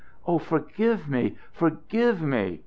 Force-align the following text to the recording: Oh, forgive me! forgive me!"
Oh, 0.25 0.39
forgive 0.39 1.07
me! 1.07 1.35
forgive 1.51 2.23
me!" 2.23 2.59